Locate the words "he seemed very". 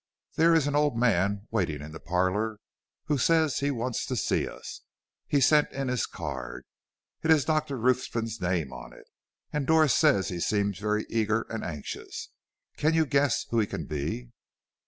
10.29-11.05